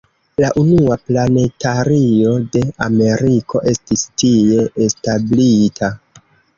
[0.43, 5.97] La unua planetario de Ameriko estis tie establita.